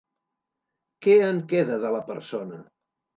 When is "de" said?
1.83-1.91